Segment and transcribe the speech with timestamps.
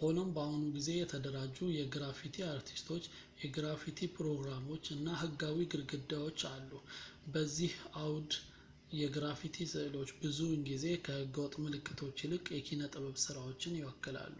[0.00, 3.04] ሆኖም በአሁኑ ጊዜ የተደራጁ የግራፊቲ አርቲስቶች
[3.42, 6.70] የግራፊቲ ፕሮግራሞች እና ህጋዊ ግድግዳዎች አሉ
[7.34, 8.30] በዚህ አውድ
[9.00, 14.38] የግራፊቲ ስዕሎች ብዙውን ጊዜ ከህገ-ወጥ ምልክቶች ይልቅ የኪነ-ጥበብ ስራዎችን ይወክላሉ